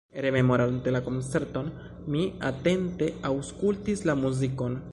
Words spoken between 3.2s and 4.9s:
aŭskultis la muzikon.